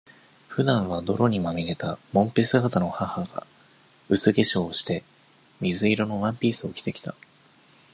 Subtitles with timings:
[0.47, 3.45] 普段は、泥にまみれたもんぺ姿の母が、
[4.09, 5.03] 薄化粧して、
[5.59, 7.13] 水色のワンピースを着て来た。